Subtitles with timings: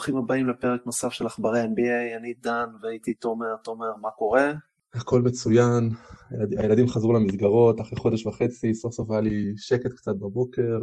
[0.00, 4.52] ברוכים הבאים לפרק נוסף של עכברי NBA, אני דן והייתי תומר, תומר, מה קורה?
[4.94, 5.90] הכל מצוין,
[6.58, 10.78] הילדים חזרו למסגרות אחרי חודש וחצי, סוף סוף היה לי שקט קצת בבוקר,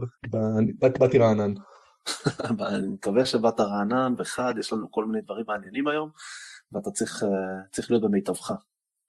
[0.99, 1.53] באתי רענן.
[2.75, 6.09] אני מקווה שבאת רענן וחד, יש לנו כל מיני דברים מעניינים היום,
[6.71, 7.29] ואתה צריך, אה,
[7.71, 8.51] צריך להיות במיטבך.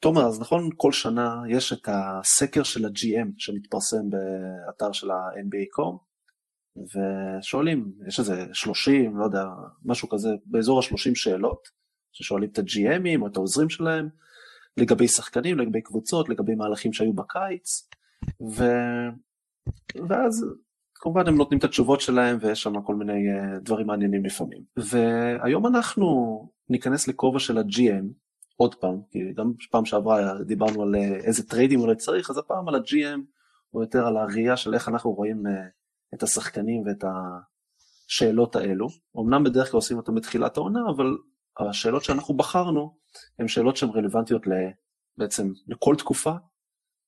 [0.01, 6.08] תומר, אז נכון, כל שנה יש את הסקר של ה-GM שמתפרסם באתר של ה-NBA.com,
[6.85, 9.45] ושואלים, יש איזה 30, לא יודע,
[9.85, 11.69] משהו כזה, באזור ה-30 שאלות,
[12.13, 14.09] ששואלים את ה-GM ים או את העוזרים שלהם,
[14.77, 17.89] לגבי שחקנים, לגבי קבוצות, לגבי מהלכים שהיו בקיץ,
[18.41, 18.65] ו...
[20.09, 20.47] ואז
[20.95, 24.63] כמובן הם נותנים את התשובות שלהם ויש שם כל מיני uh, דברים מעניינים לפעמים.
[24.77, 26.07] והיום אנחנו
[26.69, 28.05] ניכנס לכובע של ה-GM,
[28.57, 32.69] עוד פעם, כי גם פעם שעברה דיברנו על uh, איזה טריידים אולי צריך, אז הפעם
[32.69, 33.21] על ה-GM,
[33.75, 35.51] או יותר על הראייה של איך אנחנו רואים uh,
[36.15, 37.05] את השחקנים ואת
[38.09, 38.87] השאלות האלו.
[39.19, 41.07] אמנם בדרך כלל עושים אותם בתחילת העונה, אבל
[41.59, 42.97] השאלות שאנחנו בחרנו
[43.39, 44.43] הן שאלות שהן רלוונטיות
[45.19, 46.33] בעצם לכל תקופה,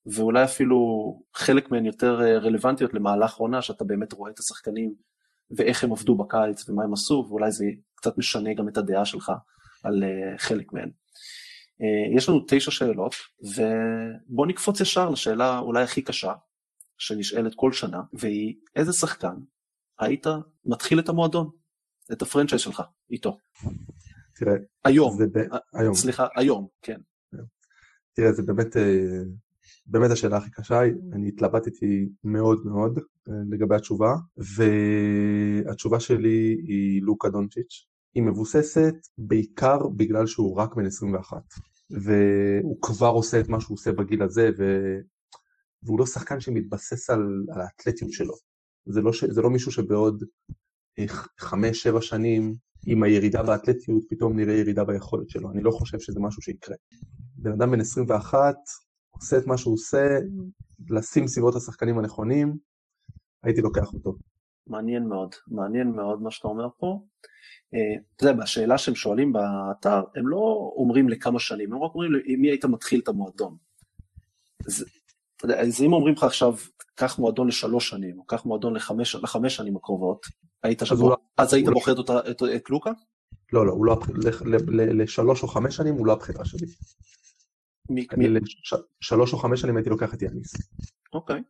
[0.07, 0.79] ואולי אפילו
[1.35, 4.95] חלק מהן יותר רלוונטיות למהלך עונה, שאתה באמת רואה את השחקנים
[5.57, 9.33] ואיך הם עבדו בקיץ ומה הם עשו, ואולי זה קצת משנה גם את הדעה שלך
[9.85, 10.91] על אה, חלק מהן.
[11.83, 16.33] אה, יש לנו תשע שאלות, ובואו נקפוץ ישר לשאלה אולי הכי קשה,
[17.01, 19.35] שנשאלת כל שנה, והיא איזה שחקן
[19.99, 20.27] היית
[20.65, 21.51] מתחיל את המועדון,
[22.13, 23.39] את הפרנצ'ייז שלך, איתו.
[24.37, 25.39] תראה, היום, ב...
[25.75, 27.01] היום, סליחה, היום, כן.
[28.13, 29.23] תראה, זה באמת, אה,
[29.87, 30.81] באמת השאלה הכי קשה,
[31.13, 37.87] אני התלבטתי מאוד מאוד אה, לגבי התשובה, והתשובה שלי היא לוקה דונצ'יץ'.
[38.15, 41.43] היא מבוססת בעיקר בגלל שהוא רק בן 21,
[41.91, 44.65] והוא כבר עושה את מה שהוא עושה בגיל הזה, ו...
[45.83, 48.35] והוא לא שחקן שמתבסס על, על האתלטיות שלו.
[48.87, 50.25] זה לא, ש, זה לא מישהו שבעוד
[50.99, 51.05] אה,
[51.39, 52.55] חמש-שבע שנים,
[52.87, 55.51] עם הירידה באתלטיות, פתאום נראה ירידה ביכולת שלו.
[55.51, 56.77] אני לא חושב שזה משהו שיקרה.
[57.37, 58.55] בן אדם בן 21,
[59.11, 60.19] עושה את מה שהוא עושה,
[60.91, 62.57] לשים סביבות השחקנים הנכונים,
[63.43, 64.15] הייתי לוקח אותו.
[64.67, 67.03] מעניין מאוד, מעניין מאוד מה שאתה אומר פה.
[67.75, 72.13] אה, אתה יודע, בשאלה שהם שואלים באתר, הם לא אומרים לכמה שנים, הם רק אומרים
[72.13, 73.57] למי היית מתחיל את המועדון.
[75.45, 76.55] אז אם אומרים לך עכשיו,
[76.95, 80.27] קח מועדון לשלוש שנים, או קח מועדון לחמש, לחמש שנים הקרובות,
[80.63, 81.95] היית שבוע, אז היית בוחר
[82.57, 82.91] את לוקה?
[83.53, 83.97] לא, לא, לא
[84.75, 86.67] לשלוש או חמש שנים הוא לא הבחירה שלי.
[89.01, 90.53] לשלוש או חמש שנים הייתי לוקח את יאניס.
[91.13, 91.43] אוקיי.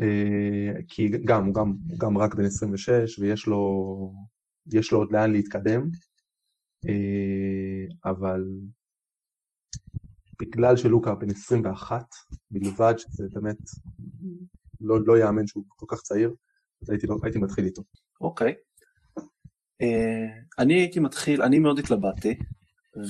[0.00, 1.54] אה, כי גם, הוא
[1.98, 4.12] גם רק בן 26 ויש לו,
[4.72, 5.88] יש לו עוד לאן להתקדם,
[6.88, 8.44] אה, אבל
[10.42, 12.06] בגלל שלוקה בן 21
[12.50, 13.58] בלבד, שזה באמת
[14.80, 16.34] לא, לא יאמן שהוא כל כך צעיר,
[16.82, 17.82] אז הייתי, לא, הייתי מתחיל איתו.
[18.20, 18.54] אוקיי.
[19.18, 19.24] Uh,
[20.58, 22.38] אני הייתי מתחיל, אני מאוד התלבטתי,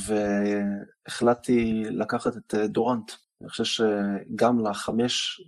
[0.07, 3.13] והחלטתי לקחת את uh, דורנט.
[3.41, 5.41] אני חושב שגם לחמש,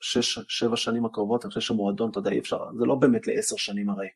[0.00, 3.56] שש, שבע שנים הקרובות, אני חושב שמועדון, אתה יודע, אי אפשר, זה לא באמת לעשר
[3.56, 4.08] שנים הרי.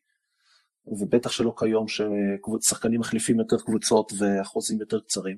[0.85, 5.37] ובטח שלא כיום ששחקנים מחליפים יותר קבוצות והחוזים יותר קצרים.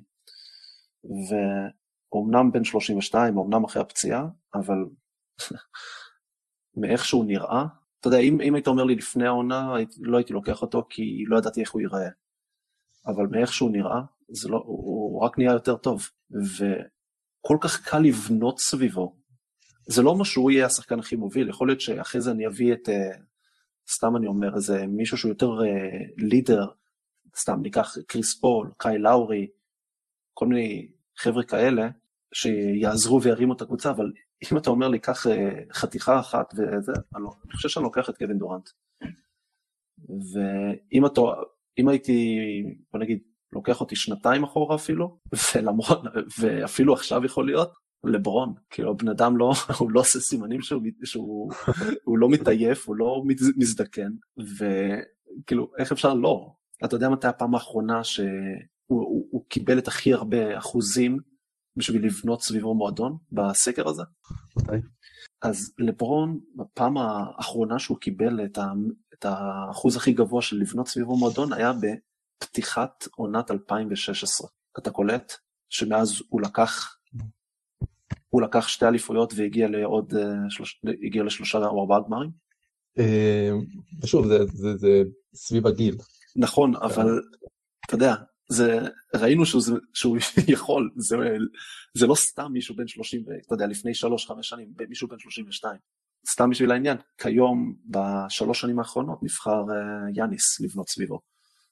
[1.28, 4.78] ואומנם בן 32, אומנם אחרי הפציעה, אבל
[6.76, 7.64] מאיך שהוא נראה,
[8.00, 11.38] אתה יודע, אם, אם היית אומר לי לפני העונה, לא הייתי לוקח אותו כי לא
[11.38, 12.08] ידעתי איך הוא ייראה.
[13.06, 14.00] אבל מאיך שהוא נראה,
[14.48, 16.08] לא, הוא, הוא רק נהיה יותר טוב.
[16.30, 19.16] וכל כך קל לבנות סביבו.
[19.88, 22.88] זה לא אומר שהוא יהיה השחקן הכי מוביל, יכול להיות שאחרי זה אני אביא את,
[22.88, 23.18] uh,
[23.94, 25.50] סתם אני אומר, איזה מישהו שהוא יותר
[26.16, 29.46] לידר, uh, סתם ניקח קריס פול, קאי לאורי,
[30.34, 30.88] כל מיני
[31.18, 31.88] חבר'ה כאלה,
[32.34, 34.12] שיעזרו וירימו את הקבוצה, אבל
[34.52, 38.10] אם אתה אומר לי, קח אה, חתיכה אחת וזה, אני, לא, אני חושב שאני לוקח
[38.10, 38.68] את קווין דורנט.
[40.08, 41.20] ואם אתה,
[41.78, 42.38] אם הייתי,
[42.92, 43.18] בוא נגיד,
[43.52, 45.18] לוקח אותי שנתיים אחורה אפילו,
[45.54, 46.02] ולמרות,
[46.38, 47.72] ואפילו עכשיו יכול להיות,
[48.04, 51.52] לברון, כאילו בן אדם לא, הוא לא עושה סימנים שהוא, שהוא
[52.04, 53.22] הוא לא מתעייף, הוא לא
[53.56, 56.52] מזדקן, וכאילו, איך אפשר לא?
[56.84, 58.26] אתה יודע מתי הפעם האחרונה שהוא
[58.86, 61.18] הוא, הוא קיבל את הכי הרבה אחוזים
[61.76, 64.02] בשביל לבנות סביבו מועדון בסקר הזה.
[64.56, 64.86] מתי?
[65.42, 68.64] אז לברון, בפעם האחרונה שהוא קיבל את, ה,
[69.14, 74.48] את האחוז הכי גבוה של לבנות סביבו מועדון היה בפתיחת עונת 2016.
[74.78, 75.32] אתה קולט
[75.68, 76.96] שמאז הוא לקח,
[78.28, 82.30] הוא לקח שתי אליפויות והגיע לעוד, אה, שלוש, הגיע לשלושה או ארבעה גמרים?
[82.98, 83.50] אה,
[84.02, 85.02] ושוב, זה, זה, זה
[85.34, 85.96] סביב הגיל.
[86.36, 87.20] נכון, אבל
[87.86, 88.14] אתה יודע,
[88.48, 88.78] זה,
[89.14, 89.62] ראינו שהוא,
[89.94, 90.18] שהוא
[90.54, 91.16] יכול, זה,
[91.98, 95.78] זה לא סתם מישהו בן 30, אתה יודע, לפני 3-5 שנים, מישהו בן 32.
[96.30, 101.20] סתם בשביל העניין, כיום, בשלוש שנים האחרונות, נבחר uh, יאניס לבנות סביבו.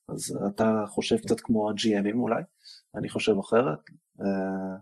[0.08, 2.42] אז אתה חושב קצת כמו ה-GMים אולי,
[2.94, 3.78] אני חושב אחרת.
[4.20, 4.76] אה,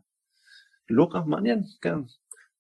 [0.91, 1.95] לוקה, מעניין, כן.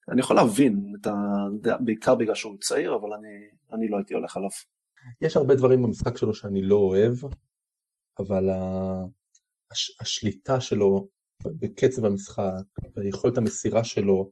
[0.09, 1.77] אני יכול להבין, את ה...
[1.81, 3.29] בעיקר בגלל שהוא צעיר, אבל אני,
[3.73, 4.51] אני לא הייתי הולך עליו.
[5.21, 7.15] יש הרבה דברים במשחק שלו שאני לא אוהב,
[8.19, 8.51] אבל
[9.73, 9.97] הש...
[10.01, 11.09] השליטה שלו
[11.45, 12.63] בקצב המשחק,
[12.97, 14.31] ויכולת המסירה שלו,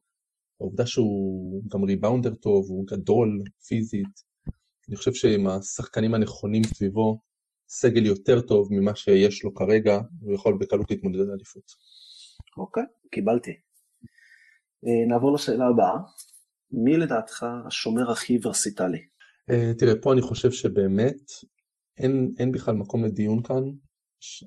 [0.61, 4.31] העובדה שהוא גם ריבאונדר טוב, הוא גדול פיזית,
[4.89, 7.21] אני חושב שעם השחקנים הנכונים סביבו,
[7.69, 11.65] סגל יותר טוב ממה שיש לו כרגע, הוא יכול בקלות להתמודד על אליפות.
[12.57, 13.51] אוקיי, קיבלתי.
[14.87, 15.99] אה, נעבור לשאלה הבאה.
[16.73, 18.99] מי לדעתך השומר הכי ורסיטלי?
[19.51, 21.23] אה, תראה, פה אני חושב שבאמת
[21.99, 23.63] אין, אין בכלל מקום לדיון כאן.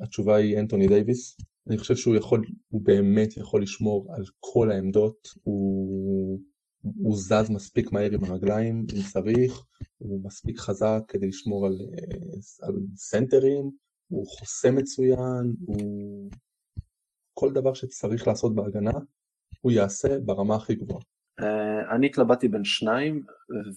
[0.01, 1.37] התשובה היא אנטוני דייוויס.
[1.67, 5.27] אני חושב שהוא יכול, הוא באמת יכול לשמור על כל העמדות.
[5.43, 6.39] הוא,
[6.81, 9.65] הוא זז מספיק מהר עם הרגליים, אם צריך.
[9.97, 13.71] הוא מספיק חזק כדי לשמור על, אה, על סנטרים.
[14.07, 15.53] הוא חוסה מצוין.
[15.65, 16.29] הוא...
[17.33, 18.91] כל דבר שצריך לעשות בהגנה,
[19.61, 21.01] הוא יעשה ברמה הכי גבוהה.
[21.41, 21.45] Uh,
[21.95, 23.23] אני התלבטתי בין שניים,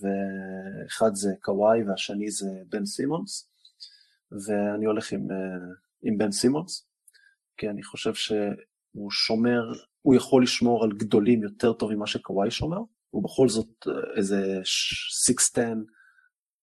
[0.01, 3.51] ואחד זה קוואי והשני זה בן סימונס,
[4.33, 5.35] ואני הולך עם, uh,
[6.06, 6.88] עם בן סימונס,
[7.56, 9.62] כי אני חושב שהוא שומר,
[10.03, 12.79] הוא יכול לשמור על גדולים יותר טוב ממה שקוואי שומר,
[13.11, 14.61] הוא בכל זאת uh, איזה
[15.55, 15.61] 6'10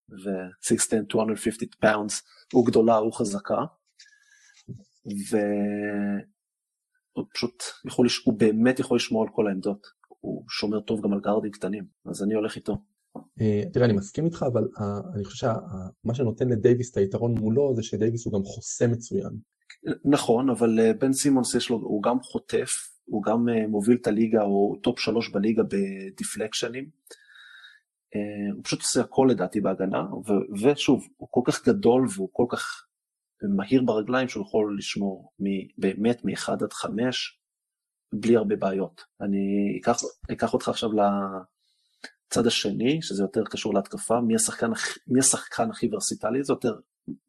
[0.09, 2.23] ו-6'10, 250 pounds,
[2.53, 3.61] הוא גדול, הוא חזק,
[5.31, 5.37] ו...
[7.13, 9.87] הוא פשוט יכול, הוא באמת יכול לשמור על כל העמדות.
[10.07, 12.77] הוא שומר טוב גם על גארדים קטנים, אז אני הולך איתו.
[13.41, 17.75] אה, תראה, אני מסכים איתך, אבל אה, אני חושב שמה שנותן לדייוויס את היתרון מולו
[17.75, 19.31] זה שדייוויס הוא גם חוסם מצוין.
[20.05, 22.71] נכון, אבל אה, בן סימונס יש לו, הוא גם חוטף,
[23.05, 26.89] הוא גם מוביל את הליגה, הוא טופ שלוש בליגה ב deflections.
[28.53, 30.03] הוא פשוט עושה הכל לדעתי בהגנה,
[30.63, 32.85] ושוב, הוא כל כך גדול והוא כל כך
[33.43, 35.31] ומהיר ברגליים שהוא יכול לשמור
[35.77, 37.39] באמת מ-1 עד 5
[38.13, 39.01] בלי הרבה בעיות.
[39.21, 39.97] אני אקח,
[40.31, 40.89] אקח אותך עכשיו
[42.33, 44.69] לצד השני, שזה יותר קשור להתקפה, מי השחקן,
[45.07, 46.75] מי השחקן הכי ורסיטלי, זה יותר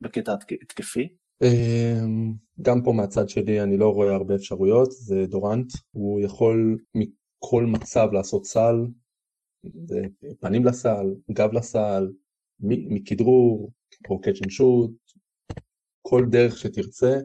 [0.00, 1.08] בקטע התקפי.
[1.42, 7.64] אמ, גם פה מהצד שלי אני לא רואה הרבה אפשרויות, זה דורנט, הוא יכול מכל
[7.66, 8.74] מצב לעשות סל,
[10.40, 12.08] פנים לסל, גב לסל,
[12.60, 13.72] מכדרור,
[14.10, 14.90] או catch and shoot,
[16.02, 17.18] כל דרך שתרצה,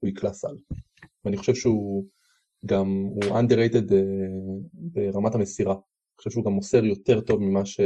[0.00, 0.56] הוא יקלע סל.
[1.24, 2.06] ואני חושב שהוא
[2.66, 3.94] גם, הוא underrated אה,
[4.72, 5.74] ברמת המסירה.
[6.18, 7.80] חושב שהוא גם מוסר יותר טוב ממה, ש,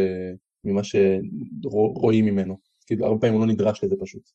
[0.64, 2.58] ממה שרואים ממנו.
[2.86, 4.30] כאילו, הרבה פעמים הוא לא נדרש לזה פשוט.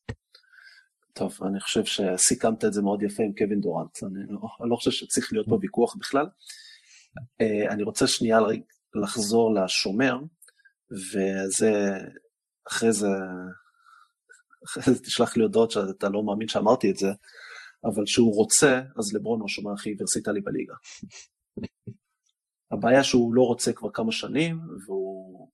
[1.12, 4.02] טוב, אני חושב שסיכמת את זה מאוד יפה עם קווין דורנט.
[4.02, 6.26] אני לא, אני לא חושב שצריך להיות פה ויכוח בכלל.
[7.42, 8.38] אה, אני רוצה שנייה
[9.02, 10.18] לחזור לשומר,
[10.90, 11.72] וזה,
[12.66, 13.08] אחרי זה
[14.64, 17.08] אחרי זה תשלח לי הודעות שאתה לא מאמין שאמרתי את זה,
[17.84, 20.74] אבל כשהוא רוצה, אז לברון הוא השומר הכי ורסיטלי בליגה.
[22.70, 25.48] הבעיה שהוא לא רוצה כבר כמה שנים, והוא...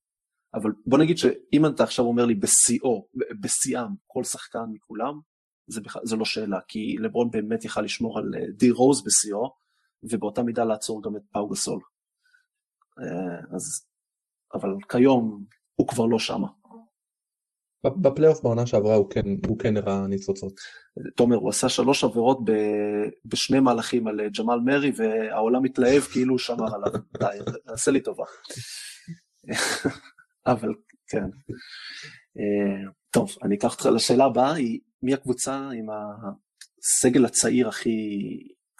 [0.55, 3.07] אבל בוא נגיד שאם אתה עכשיו אומר לי בשיאו,
[3.41, 5.21] בשיאם, כל שחקן מכולם,
[5.67, 5.97] זה, בכ...
[6.05, 9.55] זה לא שאלה, כי לברון באמת יכל לשמור על אה, די רוז בשיאו,
[10.03, 11.81] ובאותה מידה לעצור גם את פאו גסול.
[12.99, 13.87] אה, אז...
[14.55, 15.45] אבל כיום
[15.75, 16.49] הוא כבר לא שמה.
[17.85, 20.53] בפלייאוף בעונה שעברה הוא כן, הוא כן הראה ניצוצות.
[21.17, 22.53] תומר, הוא עשה שלוש עבירות ב,
[23.25, 27.01] בשני מהלכים על אה, ג'מאל מרי, והעולם מתלהב כאילו הוא שמר עליו.
[27.21, 28.25] די, עשה לי טובה.
[30.47, 30.75] אבל
[31.07, 31.25] כן.
[32.39, 37.99] אה, טוב, אני אקח אותך לשאלה הבאה, היא מי הקבוצה עם הסגל הצעיר הכי,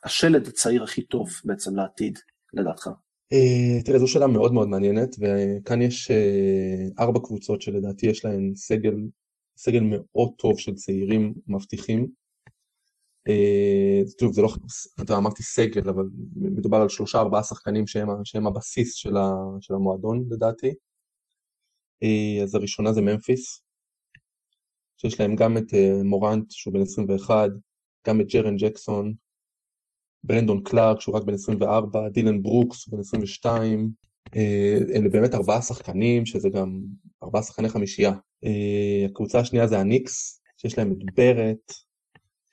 [0.05, 2.19] השלד הצעיר הכי טוב בעצם לעתיד,
[2.53, 2.91] לדעתך?
[3.35, 8.53] Uh, תראה, זו שאלה מאוד מאוד מעניינת, וכאן יש uh, ארבע קבוצות שלדעתי יש להן
[8.55, 8.95] סגל,
[9.57, 12.07] סגל מאוד טוב של צעירים מבטיחים.
[14.19, 14.49] טוב, זה לא,
[15.03, 16.05] אתה אמרתי סגל, אבל
[16.37, 20.75] מדובר על שלושה ארבעה שחקנים שהם, שהם הבסיס של, המועדון לדעתי.
[22.43, 23.63] אז הראשונה זה ממפיס,
[24.97, 25.67] שיש להם גם את
[26.05, 27.51] מורנט שהוא בן 21,
[28.07, 29.15] גם את ג'ארן ג'קסון,
[30.25, 33.91] ברנדון קלארק שהוא רק בן 24, דילן ברוקס בן 22,
[34.37, 36.81] אה, אלה באמת ארבעה שחקנים שזה גם
[37.23, 38.13] ארבעה שחקני חמישייה.
[38.45, 41.73] אה, הקבוצה השנייה זה הניקס, שיש להם את בארט,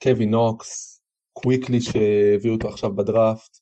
[0.04, 1.02] קווין נוקס,
[1.34, 3.58] קוויקלי שהביאו אותו עכשיו בדראפט,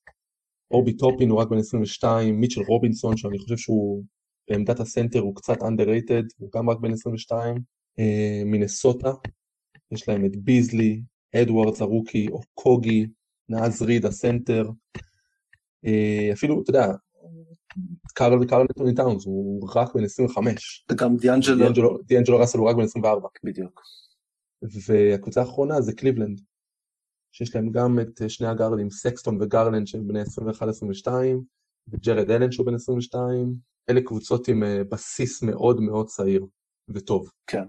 [0.71, 4.03] אובי טופין הוא רק בן 22, מיטשל רובינסון שאני חושב שהוא
[4.49, 7.61] בעמדת הסנטר הוא קצת underrated, הוא גם רק בן 22,
[7.99, 9.11] אה, מינסוטה,
[9.91, 11.01] יש להם את ביזלי,
[11.35, 14.69] אדוארדס הרוקי, אוקוגי, נאז ריד הסנטר,
[15.85, 16.93] אה, אפילו, אתה יודע,
[18.13, 20.85] קארל וקארל אנתוני טאונס, הוא רק בן 25.
[20.91, 21.97] וגם דיאנג'לו.
[22.03, 23.27] דיאנג'לו ראסל הוא רק בן 24.
[23.43, 23.81] בדיוק.
[24.61, 26.41] והקבוצה האחרונה זה קליבלנד,
[27.31, 31.07] שיש להם גם את שני הגארדים, סקסטון וגרלנד שהם בני 21-22,
[31.87, 33.53] וג'רד אלן שהוא בן 22,
[33.89, 36.45] אלה קבוצות עם אה, בסיס מאוד מאוד צעיר
[36.89, 37.29] וטוב.
[37.47, 37.63] כן.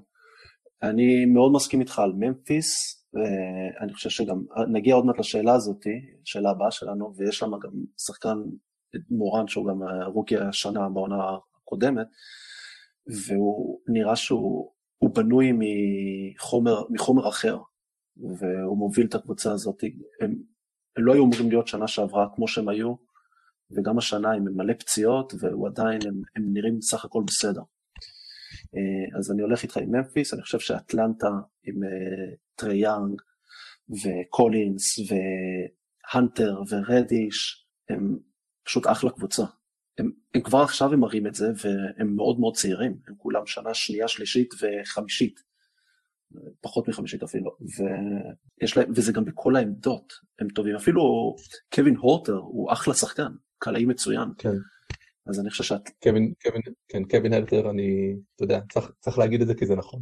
[0.83, 5.87] אני מאוד מסכים איתך על ממפיס, ואני חושב שגם, נגיע עוד מעט לשאלה הזאת,
[6.25, 8.39] שאלה הבאה שלנו, ויש שם גם שחקן
[9.11, 12.07] מורן שהוא גם רוקי השנה בעונה הקודמת,
[13.27, 14.71] והוא נראה שהוא
[15.03, 17.59] בנוי מחומר, מחומר אחר,
[18.17, 19.85] והוא מוביל את הקבוצה הזאת.
[20.21, 20.35] הם,
[20.97, 22.95] הם לא היו אמורים להיות שנה שעברה כמו שהם היו,
[23.71, 27.63] וגם השנה הם מלא פציעות, והוא עדיין, הם, הם נראים סך הכל בסדר.
[28.77, 31.29] אה, אז אני הולך איתך עם ממפיס, אני חושב שאטלנטה
[31.65, 33.23] עם אה, טרי יאנג
[33.91, 38.19] וקולינס והנטר ורדיש, הם
[38.65, 39.45] פשוט אחלה קבוצה.
[39.99, 43.75] הם, הם כבר עכשיו הם מראים את זה והם מאוד מאוד צעירים, הם כולם שנה
[43.75, 45.43] שנייה, שלישית וחמישית,
[46.61, 47.57] פחות מחמישית אפילו,
[48.61, 51.37] ויש להם, וזה גם בכל העמדות, הם טובים, אפילו
[51.75, 54.29] קווין הורטר הוא אחלה שחקן, קלעי מצוין.
[54.39, 54.49] כן.
[55.27, 55.91] אז אני חושב שאת...
[56.03, 59.77] קווין, קווין, כן, קווין הורטר, אני, אתה יודע, צריך, צריך להגיד את זה כי זה
[59.77, 60.01] נכון.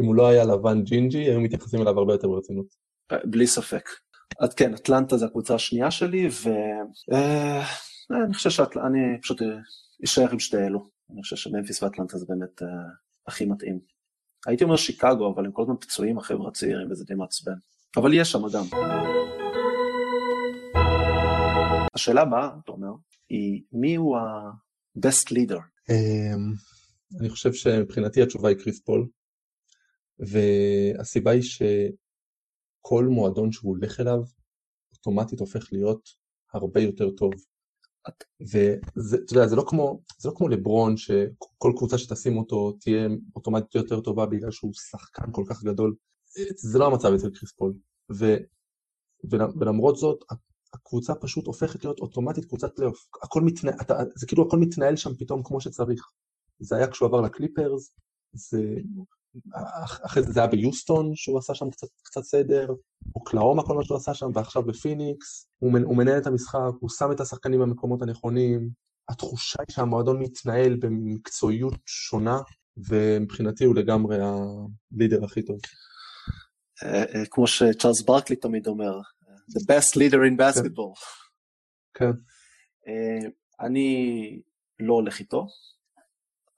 [0.00, 2.66] אם הוא לא היה לבן ג'ינג'י, היו מתייחסים אליו הרבה יותר ברצינות.
[3.24, 3.88] בלי ספק.
[4.40, 9.42] אז כן, אטלנטה זה הקבוצה השנייה שלי, ואני אה, חושב שאני פשוט
[10.04, 10.88] אשאר עם שתי אלו.
[11.12, 12.62] אני חושב שממפיס ואטלנטה זה באמת
[13.26, 13.78] הכי מתאים.
[14.46, 17.52] הייתי אומר שיקגו, אבל הם כל הזמן פצועים החבר'ה הצעירים וזה די מעצבן.
[17.96, 18.64] אבל יש שם גם.
[21.94, 22.88] השאלה הבאה, אתה אומר,
[23.30, 25.60] היא מי הוא ה-best leader?
[25.90, 26.54] אמ,
[27.20, 29.08] אני חושב שמבחינתי התשובה היא קריס פול,
[30.18, 34.18] והסיבה היא שכל מועדון שהוא הולך אליו,
[34.92, 36.08] אוטומטית הופך להיות
[36.52, 37.32] הרבה יותר טוב.
[38.40, 43.74] ואתה יודע, זה לא כמו, זה לא כמו לברון, שכל קבוצה שתשים אותו תהיה אוטומטית
[43.74, 45.94] יותר טובה בגלל שהוא שחקן כל כך גדול.
[46.56, 47.74] זה לא המצב אצל קריס פול.
[48.12, 48.36] ו,
[49.60, 50.24] ולמרות זאת,
[50.74, 53.06] הקבוצה פשוט הופכת להיות אוטומטית קבוצת פלייאוף.
[53.22, 53.76] הכל מתנהל,
[54.16, 56.02] זה כאילו הכל מתנהל שם פתאום כמו שצריך.
[56.60, 57.90] זה היה כשהוא עבר לקליפרס,
[58.32, 58.62] זה...
[60.04, 62.68] אחרי זה זה היה ביוסטון שהוא עשה שם קצת, קצת סדר,
[63.14, 67.12] אוקלהומה כל מה שהוא עשה שם, ועכשיו בפיניקס, הוא, הוא מנהל את המשחק, הוא שם
[67.12, 68.70] את השחקנים במקומות הנכונים,
[69.08, 72.38] התחושה היא שהמועדון מתנהל במקצועיות שונה,
[72.88, 75.58] ומבחינתי הוא לגמרי הלידר הכי טוב.
[76.82, 79.00] אה, אה, כמו שצ'ארלס ברקלי תמיד אומר,
[79.56, 80.94] the best leader in basketball.
[81.94, 82.10] כן.
[82.10, 84.40] Uh, אני
[84.80, 85.46] לא הולך איתו,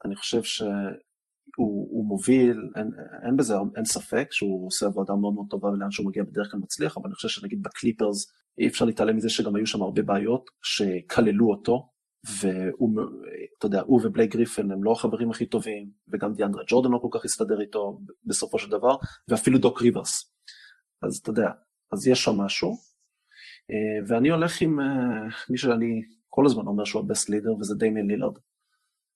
[0.04, 2.90] אני חושב שהוא מוביל, אין,
[3.26, 6.60] אין בזה, אין ספק שהוא עושה עבודה מאוד מאוד טובה ולאן שהוא מגיע בדרך כלל
[6.60, 10.50] מצליח, אבל אני חושב שנגיד בקליפרס אי אפשר להתעלם מזה שגם היו שם הרבה בעיות
[10.62, 11.90] שכללו אותו,
[12.40, 13.00] והוא,
[13.58, 17.18] אתה יודע, הוא ובלייק גריפן הם לא החברים הכי טובים, וגם דיאנדרה ג'ורדן לא כל
[17.18, 18.96] כך הסתדר איתו בסופו של דבר,
[19.28, 20.32] ואפילו דוק ריברס.
[21.02, 21.48] אז אתה יודע,
[21.92, 22.76] אז יש שם משהו,
[23.70, 28.06] אה, ואני הולך עם אה, מי שאני כל הזמן אומר שהוא הבסט לידר, וזה דמיין
[28.06, 28.38] לילארד.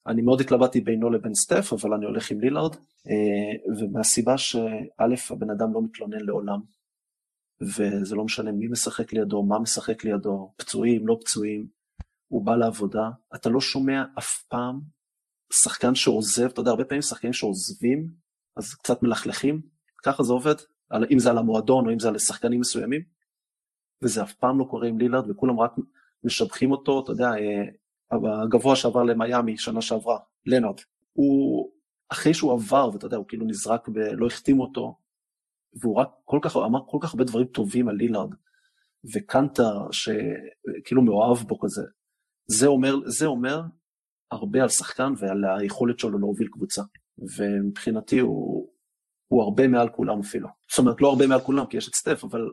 [0.07, 5.51] אני מאוד התלבטתי בינו לבין סטף, אבל אני הולך עם לילארד, אה, ומהסיבה שא', הבן
[5.51, 6.61] אדם לא מתלונן לעולם,
[7.61, 11.67] וזה לא משנה מי משחק לידו, מה משחק לידו, פצועים, לא פצועים,
[12.29, 14.81] הוא בא לעבודה, אתה לא שומע אף פעם
[15.53, 18.09] שחקן שעוזב, אתה יודע, הרבה פעמים שחקנים שעוזבים,
[18.57, 19.63] אז קצת מלכלכים,
[20.03, 20.55] ככה זה עובד,
[21.11, 23.03] אם זה על המועדון או אם זה על שחקנים מסוימים,
[24.03, 25.73] וזה אף פעם לא קורה עם לילארד וכולם רק
[26.25, 30.81] משבחים אותו, אתה יודע, אה, הגבוה שעבר למיאמי שנה שעברה, לנארד,
[31.13, 31.71] הוא,
[32.09, 34.99] אחרי שהוא עבר, ואתה יודע, הוא כאילו נזרק ולא החתימו אותו,
[35.83, 38.35] והוא רק כל כך, אמר כל כך הרבה דברים טובים על לילארד,
[39.15, 41.83] וקנטר שכאילו מאוהב בו כזה,
[42.47, 43.63] זה אומר, זה אומר
[44.31, 46.83] הרבה על שחקן ועל היכולת שלו להוביל קבוצה,
[47.37, 48.69] ומבחינתי הוא,
[49.35, 50.49] הוא הרבה מעל כולם אפילו.
[50.71, 52.51] זאת אומרת, לא הרבה מעל כולם, כי יש את סטף, אבל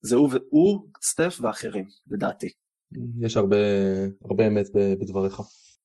[0.00, 2.48] זה הוא, הוא סטף ואחרים, לדעתי.
[3.20, 3.56] יש הרבה,
[4.24, 5.40] הרבה אמת בדבריך.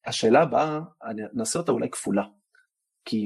[0.06, 2.24] השאלה הבאה, אני נעשה אותה אולי כפולה,
[3.06, 3.22] כי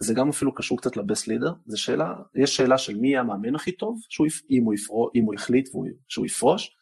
[0.00, 3.54] זה גם אפילו קשור קצת לבסט לידר, זה שאלה, יש שאלה של מי יהיה המאמן
[3.54, 5.68] הכי טוב, שהוא, אם, הוא יפרו, אם הוא החליט
[6.08, 6.76] שהוא יפרוש,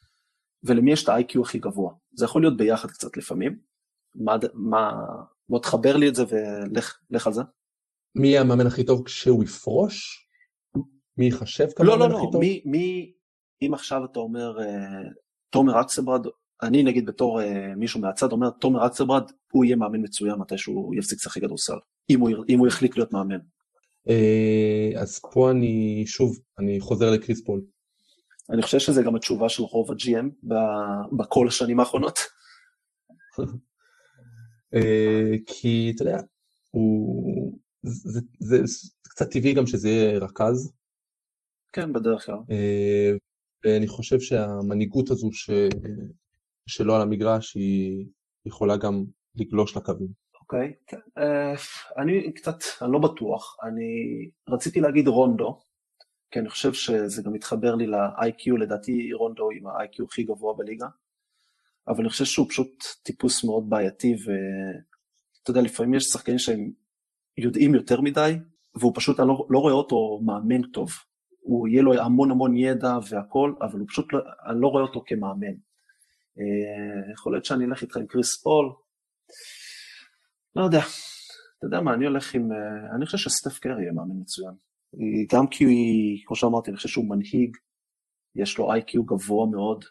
[0.63, 1.95] ולמי יש את ה-IQ הכי גבוה.
[2.13, 3.59] זה יכול להיות ביחד קצת לפעמים.
[4.15, 4.93] מה, מה,
[5.49, 6.25] בוא תחבר לי את זה
[7.11, 7.43] ולך על זה.
[8.15, 10.27] מי יהיה המאמן הכי טוב כשהוא יפרוש?
[11.19, 12.41] מי ייחשב כמאמן לא, לא, לא, הכי טוב?
[12.41, 13.13] מי, מי,
[13.63, 14.63] אם עכשיו אתה אומר uh,
[15.51, 16.27] תומר אקסברד,
[16.63, 17.45] אני נגיד בתור uh,
[17.77, 21.77] מישהו מהצד אומר תומר, אקספרט הוא יהיה מאמן מצוין מתי שהוא יפסיק לשחק כדורסל,
[22.11, 23.39] אם אם הוא יחליט להיות מאמן.
[24.09, 27.61] אה, אז פה אני שוב, אני חוזר לקריס פול.
[28.51, 30.55] אני חושב שזה גם התשובה של רוב ה-GM
[31.17, 32.19] בכל השנים האחרונות.
[35.47, 36.19] כי אתה יודע,
[36.71, 40.73] הוא, זה, זה, זה קצת טבעי גם שזה יהיה רכז.
[41.73, 42.39] כן, בדרך כלל.
[43.65, 45.51] ואני חושב שהמנהיגות הזו ש...
[46.67, 48.07] שלא על המגרש היא
[48.47, 50.09] יכולה גם לגלוש לקווים.
[50.41, 50.97] אוקיי, okay, כן.
[51.19, 53.91] Uh, אני קצת, אני לא בטוח, אני
[54.49, 55.61] רציתי להגיד רונדו,
[56.31, 60.87] כי אני חושב שזה גם מתחבר לי ל-IQ, לדעתי רונדו עם ה-IQ הכי גבוה בליגה,
[61.89, 66.71] אבל אני חושב שהוא פשוט טיפוס מאוד בעייתי, ואתה יודע, לפעמים יש שחקנים שהם
[67.39, 68.39] יודעים יותר מדי,
[68.75, 70.91] והוא פשוט, אני לא, לא רואה אותו מאמן טוב.
[71.41, 75.03] הוא יהיה לו המון המון ידע והכל, אבל הוא פשוט, לא, אני לא רואה אותו
[75.07, 75.55] כמאמן.
[76.39, 78.73] Uh, יכול להיות שאני אלך איתך עם קריס פול,
[80.57, 84.21] לא יודע, אתה יודע מה, אני הולך עם, uh, אני חושב שסטף קרי יהיה מאמן
[84.21, 84.55] מצוין.
[85.33, 85.65] גם כי,
[86.27, 87.57] כמו שאמרתי, אני חושב שהוא מנהיג,
[88.35, 89.85] יש לו איי-קיו גבוה מאוד,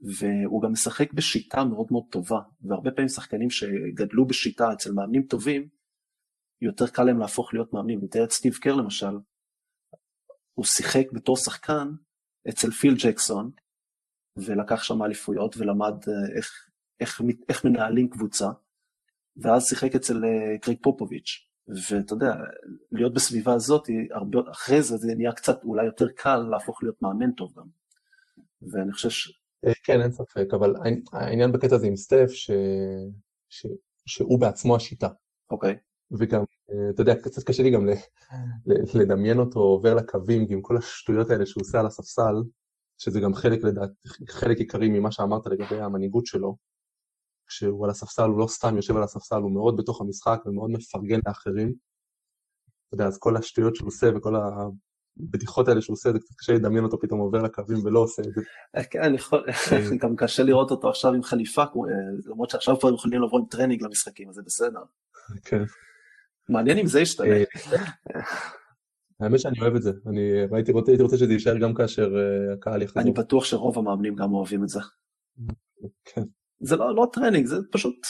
[0.00, 5.68] והוא גם משחק בשיטה מאוד מאוד טובה, והרבה פעמים שחקנים שגדלו בשיטה אצל מאמנים טובים,
[6.60, 8.00] יותר קל להם להפוך להיות מאמנים.
[8.02, 9.18] נתאר את סטיב קר למשל,
[10.54, 11.88] הוא שיחק בתור שחקן
[12.48, 13.50] אצל פיל ג'קסון,
[14.36, 18.48] ולקח שם אליפויות ולמד אה, איך, איך, איך מנהלים קבוצה,
[19.36, 21.46] ואז שיחק אצל אה, קרייג פופוביץ'.
[21.90, 22.34] ואתה יודע,
[22.92, 27.32] להיות בסביבה הזאת, הרבה, אחרי זה זה נהיה קצת אולי יותר קל להפוך להיות מאמן
[27.32, 27.66] טוב גם.
[28.72, 29.40] ואני חושב ש...
[29.66, 30.74] אה, כן, אין ספק, אבל
[31.12, 32.50] העניין בקטע הזה עם סטף, ש...
[33.48, 33.66] ש...
[34.06, 35.08] שהוא בעצמו השיטה.
[35.50, 35.72] אוקיי.
[35.72, 35.89] Okay.
[36.18, 36.40] וגם,
[36.70, 37.86] אה, אתה יודע, קצת קשה לי גם
[38.94, 42.34] לדמיין אותו עובר לקווים עם כל השטויות האלה שהוא עושה על הספסל,
[42.98, 43.90] שזה גם חלק, לדעת,
[44.28, 46.56] חלק עיקרי ממה שאמרת לגבי המנהיגות שלו.
[47.46, 51.20] כשהוא על הספסל, הוא לא סתם יושב על הספסל, הוא מאוד בתוך המשחק ומאוד מפרגן
[51.26, 51.74] לאחרים.
[52.86, 56.52] אתה יודע, אז כל השטויות שהוא עושה וכל הבדיחות האלה שהוא עושה, זה קצת קשה
[56.52, 58.40] לדמיין אותו פתאום עובר לקווים ולא עושה את זה.
[58.76, 59.96] אה, כן, אני יכול, אה.
[60.02, 61.64] גם קשה לראות אותו עכשיו עם חליפה,
[62.26, 64.80] למרות שעכשיו כבר יכולים לבוא עם טרנינג למשחקים, אז זה בסדר.
[65.44, 65.62] כן.
[66.50, 67.36] מעניין אם זה ישתנה.
[67.36, 67.44] אה,
[69.20, 70.20] האמת שאני אוהב את זה, אני
[70.52, 72.10] הייתי רוצה, הייתי רוצה שזה יישאר גם כאשר
[72.52, 73.02] הקהל יחזור.
[73.02, 74.80] אני בטוח שרוב המאמנים גם אוהבים את זה.
[76.04, 76.22] כן.
[76.60, 78.06] זה לא, לא טרנינג, זה פשוט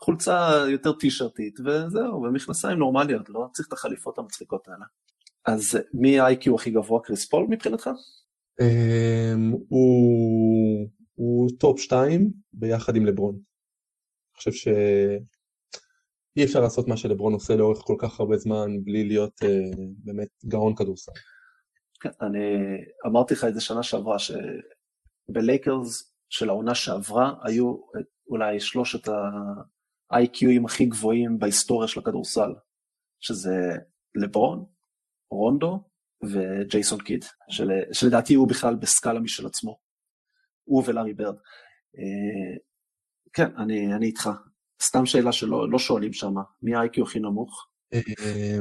[0.00, 4.84] חולצה יותר טישרטית, וזהו, ומכנסיים נורמליות, לא צריך את החליפות המצחיקות האלה.
[5.46, 7.90] אז מי ה-IQ הכי גבוה, קריס פול מבחינתך?
[8.60, 13.34] אמ, הוא, הוא טופ 2 ביחד עם לברון.
[13.34, 14.70] אני חושב
[16.38, 19.46] שאי אפשר לעשות מה שלברון עושה לאורך כל כך הרבה זמן בלי להיות אה,
[20.04, 21.12] באמת גאון כדורסל.
[22.00, 22.38] כן, אני
[23.06, 24.16] אמרתי לך את זה שנה שעברה,
[25.28, 27.76] שבלייקרס של העונה שעברה היו
[28.28, 32.54] אולי שלושת ה-IQ-ים הכי גבוהים בהיסטוריה של הכדורסל,
[33.20, 33.76] שזה
[34.14, 34.64] לברון,
[35.30, 35.82] רונדו
[36.22, 39.78] וג'ייסון קיד, של, שלדעתי הוא בכלל בסקאלה משל עצמו,
[40.64, 41.36] הוא ולארי ברד.
[41.98, 42.58] אה,
[43.32, 44.30] כן, אני, אני איתך.
[44.82, 47.68] סתם שאלה שלא לא שואלים שם, מי ה-IQ הכי נמוך?
[47.94, 48.58] אה,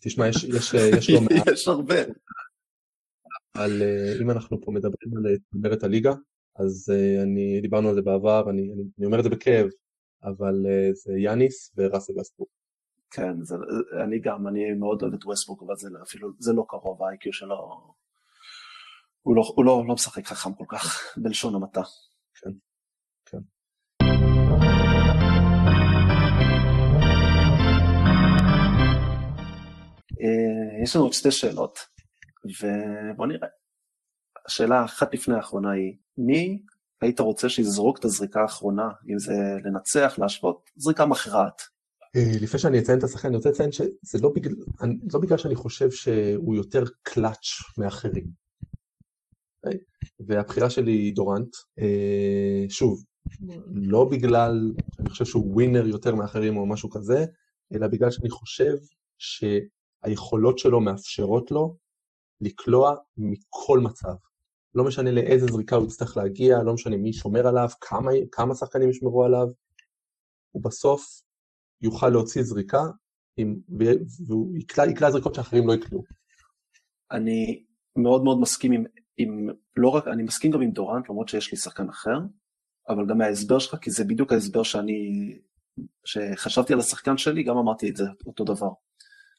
[0.00, 1.46] תשמע, יש, יש, יש לא מעט.
[1.52, 1.94] יש הרבה.
[3.54, 6.12] אבל אה, אם אנחנו פה מדברים על צמרת הליגה,
[6.56, 9.66] אז uh, אני, דיברנו על זה בעבר, אני, אני, אני אומר את זה בכאב,
[10.24, 12.48] אבל זה יאניס וראסל ווסטבורג.
[13.10, 13.54] כן, זה,
[14.04, 17.56] אני גם, אני מאוד אוהב את ווסטבורג, אבל זה אפילו, זה לא קרוב, ה-IQ שלו,
[19.22, 21.82] הוא לא, הוא לא, לא משחק חכם כל כך, בלשון המעטה.
[22.34, 22.50] כן.
[30.82, 31.78] יש לנו עוד שתי שאלות,
[32.44, 33.48] ובוא נראה.
[34.46, 36.62] השאלה אחת לפני האחרונה היא, מי
[37.00, 41.62] היית רוצה שיזרוק את הזריקה האחרונה, אם זה לנצח, להשוות, זריקה מכרעת?
[42.16, 44.54] אה, לפני שאני אציין את השחקן, אני רוצה לציין שזה לא בגלל,
[45.12, 47.46] לא בגלל שאני חושב שהוא יותר קלאץ'
[47.78, 48.26] מאחרים.
[49.64, 49.78] אוקיי?
[50.26, 51.56] והבחירה שלי היא דורנט.
[51.78, 53.04] אה, שוב,
[53.66, 57.24] לא בגלל שאני חושב שהוא ווינר יותר מאחרים או משהו כזה,
[57.74, 58.74] אלא בגלל שאני חושב
[60.04, 61.76] שהיכולות שלו מאפשרות לו
[62.40, 64.14] לקלוע מכל מצב.
[64.74, 68.90] לא משנה לאיזה זריקה הוא יצטרך להגיע, לא משנה מי שומר עליו, כמה, כמה שחקנים
[68.90, 69.46] ישמרו עליו,
[70.50, 71.22] הוא בסוף
[71.80, 72.82] יוכל להוציא זריקה
[73.36, 73.56] עם,
[74.26, 76.04] והוא יקלע, יקלע זריקות שאחרים לא יקלעו.
[77.10, 77.64] אני
[77.96, 78.84] מאוד מאוד מסכים עם,
[79.16, 82.18] עם, לא רק, אני מסכים גם עם דורנט, למרות שיש לי שחקן אחר,
[82.88, 85.38] אבל גם מההסבר שלך, כי זה בדיוק ההסבר שאני,
[86.04, 88.70] שחשבתי על השחקן שלי, גם אמרתי את זה אותו דבר.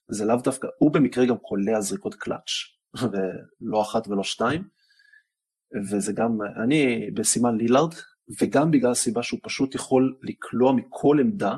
[0.10, 2.50] זה לאו דווקא, הוא במקרה גם קולע זריקות קלאץ',
[3.12, 4.64] ולא אחת ולא שתיים,
[5.90, 7.94] וזה גם, אני בדיימיאן לילארד,
[8.42, 11.58] וגם בגלל הסיבה שהוא פשוט יכול לקלוע מכל עמדה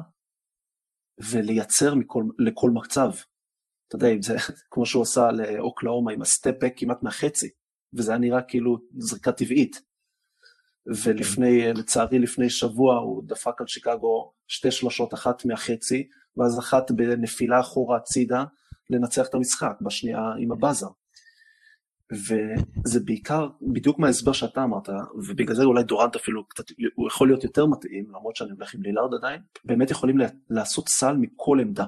[1.32, 3.12] ולייצר מכל, לכל מצב.
[3.88, 4.36] אתה יודע, זה
[4.72, 7.50] כמו שהוא עשה לאוקלהומה עם ה step-back כמעט מהחצי,
[7.94, 9.82] וזה היה נראה כאילו זריקה טבעית.
[11.06, 17.60] ולפני, לצערי לפני שבוע הוא דפק על שיקגו שתי שלושות, אחת מהחצי, ואז אחת בנפילה
[17.60, 18.44] אחורה הצידה
[18.90, 20.88] לנצח את המשחק, בשנייה עם הבאזר.
[22.12, 24.90] וזה בעיקר בדיוק מההסבר שאתה אמרת,
[25.28, 26.64] ובגלל זה אולי דורנט אפילו קצת,
[26.96, 30.18] הוא יכול להיות יותר מתאים, למרות שאני הולך עם לילארד עדיין, באמת יכולים
[30.50, 31.86] לעשות סל מכל עמדה.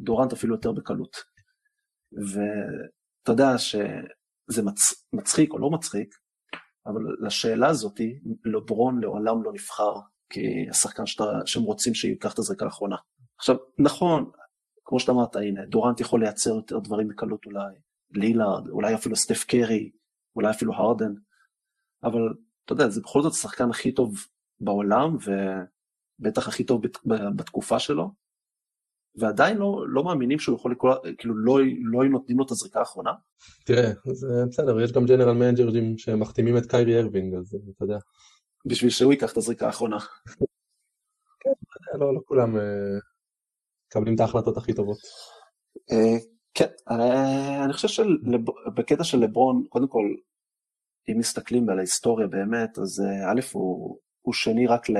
[0.00, 1.16] דורנט אפילו יותר בקלות.
[2.12, 4.80] ואתה יודע שזה מצ...
[5.12, 6.14] מצחיק או לא מצחיק,
[6.86, 9.92] אבל לשאלה הזאתי, לברון לעולם לא נבחר
[10.30, 12.96] כשחקן שאתה, שהם רוצים שייקח את הזריקה האחרונה.
[13.38, 14.30] עכשיו, נכון,
[14.84, 17.74] כמו שאתה אמרת, הנה, דורנט יכול לייצר יותר דברים בקלות אולי,
[18.10, 19.90] לילארד, אולי אפילו סטף קרי,
[20.36, 21.12] אולי אפילו הרדן,
[22.02, 24.14] אבל אתה יודע, זה בכל זאת השחקן הכי טוב
[24.60, 26.82] בעולם, ובטח הכי טוב
[27.36, 28.10] בתקופה שלו,
[29.14, 33.12] ועדיין לא, לא מאמינים שהוא יכול לקרוא, כאילו לא, לא נותנים לו את הזריקה האחרונה.
[33.64, 37.98] תראה, זה בסדר, יש גם ג'נרל מנג'רים שמחתימים את קיירי ארווינג, אז אתה יודע.
[38.66, 39.98] בשביל שהוא ייקח את הזריקה האחרונה.
[41.40, 42.60] כן, לא, לא כולם uh,
[43.88, 44.98] מקבלים את ההחלטות הכי טובות.
[45.76, 46.22] Uh,
[46.54, 50.14] כן, אני, אני חושב שבקטע של לברון, קודם כל,
[51.08, 54.96] אם מסתכלים על ההיסטוריה באמת, אז uh, א', הוא, הוא שני רק ל...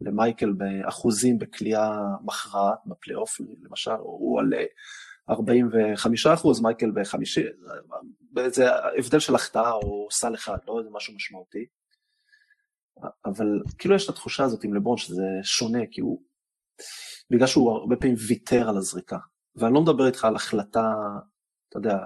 [0.00, 4.52] למייקל באחוזים בקליעה מכרעת בפלייאוף למשל, הוא על
[5.30, 7.40] 45 אחוז, מייקל ב-50,
[8.46, 8.64] זה
[8.98, 11.66] הבדל של החטאה או סל אחד, לא איזה משהו משמעותי.
[13.24, 13.46] אבל
[13.78, 16.22] כאילו יש את התחושה הזאת עם לברון שזה שונה, כי הוא,
[17.30, 19.18] בגלל שהוא הרבה פעמים ויתר על הזריקה.
[19.56, 20.94] ואני לא מדבר איתך על החלטה,
[21.68, 21.98] אתה יודע,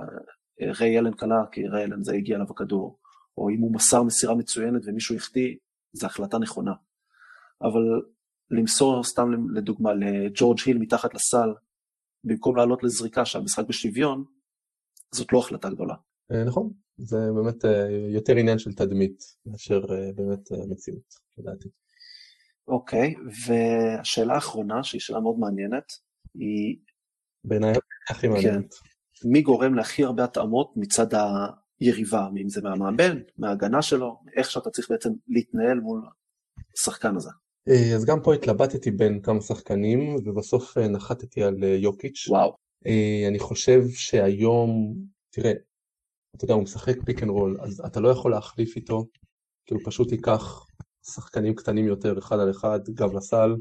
[0.61, 2.99] ריי אלן קלה, כי ריי אלן זה הגיע אליו הכדור,
[3.39, 5.57] או אם הוא מסר מסירה מצוינת ומישהו החטיא,
[5.93, 6.73] זו החלטה נכונה.
[7.63, 7.83] אבל
[8.51, 11.49] למסור סתם לדוגמה לג'ורג' היל מתחת לסל,
[12.25, 14.25] במקום לעלות לזריקה שהמשחק בשוויון,
[15.15, 15.95] זאת לא החלטה גדולה.
[16.33, 21.69] אה, נכון, זה באמת אה, יותר עניין של תדמית מאשר אה, באמת מציאות, לדעתי.
[22.71, 23.15] אוקיי,
[23.47, 25.93] והשאלה האחרונה, שהיא שאלה מאוד מעניינת,
[26.35, 26.77] היא...
[27.45, 27.73] בעיניי
[28.11, 28.33] הכי כן.
[28.33, 28.75] מעניינת.
[28.75, 31.07] כן, מי גורם להכי הרבה התאמות מצד
[31.81, 36.03] היריבה, אם זה מהמאמן, מההגנה שלו, איך שאתה צריך בעצם להתנהל מול
[36.79, 37.31] השחקן הזה.
[37.69, 42.29] אה, אז גם פה התלבטתי בין כמה שחקנים ובסוף אה, נחתתי על אה, יוקיץ'.
[42.29, 42.55] וואו.
[43.29, 44.95] אני חושב שהיום,
[45.31, 45.53] תראה,
[46.37, 49.07] אתה יודע, הוא משחק pick and roll, אז אתה לא יכול להחליף איתו,
[49.67, 50.67] כי הוא פשוט ייקח
[51.07, 53.57] שחקנים קטנים יותר אחד על אחד, גב לסל.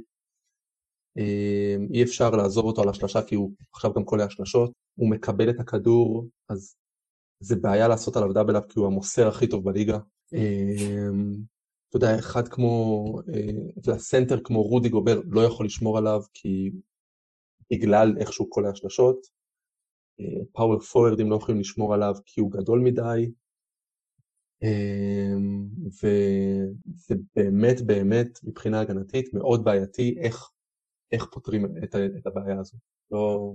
[1.94, 5.60] אי אפשר לעזוב אותו על השלשה כי הוא עכשיו גם קולע השלשות, הוא מקבל את
[5.60, 6.76] הכדור, אז
[7.40, 10.00] זה בעיה לעשות עליו double up כי הוא המוסר הכי טוב בליגה.
[11.90, 13.06] אתה יודע, אחד כמו,
[13.80, 16.72] אתה יודע, סנטר כמו רודי גובר לא יכול לשמור עליו כי
[17.74, 19.28] בגלל איך שהוא קולע שלשות.
[20.54, 23.32] power forwardים לא יכולים לשמור עליו כי הוא גדול מדי.
[25.88, 30.52] וזה באמת באמת מבחינה הגנתית מאוד בעייתי איך,
[31.12, 32.78] איך פותרים את, את הבעיה הזו.
[33.12, 33.54] לא,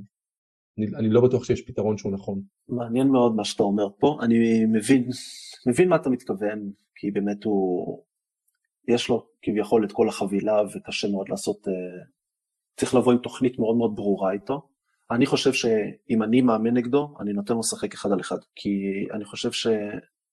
[0.79, 2.43] אני, אני לא בטוח שיש פתרון שהוא נכון.
[2.69, 5.09] מעניין מאוד מה שאתה אומר פה, אני מבין,
[5.67, 8.03] מבין מה אתה מתכוון, כי באמת הוא,
[8.89, 11.71] יש לו כביכול את כל החבילה וקשה מאוד לעשות, uh,
[12.77, 14.69] צריך לבוא עם תוכנית מאוד מאוד ברורה איתו.
[15.11, 18.71] אני חושב שאם אני מאמן נגדו, אני נותן לו לשחק אחד על אחד, כי
[19.13, 19.53] אני חושב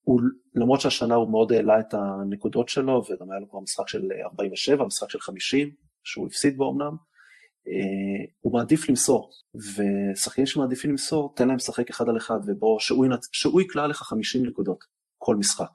[0.04, 0.22] שהוא,
[0.56, 4.86] למרות שהשנה הוא מאוד העלה את הנקודות שלו, וגם היה לו כבר משחק של 47,
[4.86, 5.70] משחק של 50,
[6.04, 12.10] שהוא הפסיד בו אמנם, uh, הוא מעדיף למסור, ושחקנים שמעדיפים למסור, תן להם לשחק אחד
[12.10, 13.06] על אחד, ובוא, שהוא.
[13.32, 14.84] שהוא יקלע לך 50 נקודות
[15.18, 15.70] כל משחק.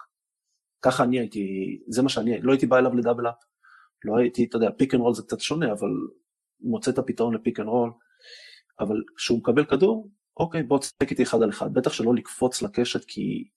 [0.82, 1.46] ככה אני הייתי,
[1.88, 3.34] זה מה שאני, לא הייתי בא אליו ל double up,
[4.04, 5.90] לא הייתי, אתה יודע, pick and roll זה קצת שונה, אבל
[6.60, 7.92] מוצא את הפתרון ל pick and roll,
[8.80, 13.04] אבל כשהוא מקבל כדור, אוקיי, בוא תשחק איתי אחד על אחד, בטח שלא לקפוץ לקשת
[13.04, 13.48] כי...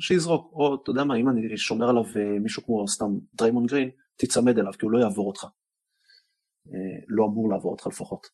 [0.00, 3.90] שיזרוק, או אתה יודע מה, אם אני שומר עליו אה, מישהו כמו סתם דריימון גרין,
[4.16, 5.44] תיצמד אליו, כי הוא לא יעבור אותך.
[6.66, 8.26] אה, לא אמור לעבור אותך לפחות.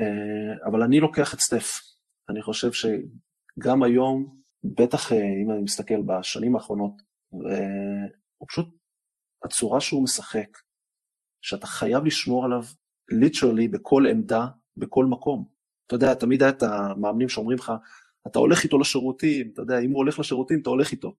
[0.00, 1.80] אה, אבל אני לוקח את סטף.
[2.28, 8.68] אני חושב שגם היום, בטח אם אני מסתכל בשנים האחרונות, והוא פשוט,
[9.44, 10.58] הצורה שהוא משחק,
[11.42, 12.62] שאתה חייב לשמור עליו
[13.08, 15.48] ליטרלי בכל עמדה, בכל מקום.
[15.86, 17.72] אתה יודע, תמיד היה את המאמנים שאומרים לך,
[18.26, 21.14] אתה הולך איתו לשירותים, אתה יודע, אם הוא הולך לשירותים, אתה הולך איתו.